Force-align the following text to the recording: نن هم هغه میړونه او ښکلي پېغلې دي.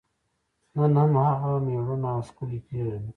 نن 0.75 0.91
هم 1.01 1.13
هغه 1.23 1.57
میړونه 1.67 2.07
او 2.13 2.21
ښکلي 2.27 2.59
پېغلې 2.67 2.97
دي. 3.03 3.09